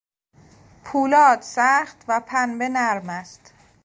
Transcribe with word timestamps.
پولاد 0.83 1.41
سخت 1.41 2.05
و 2.07 2.21
پنبه 2.27 2.69
نرم 2.69 3.09
است. 3.09 3.53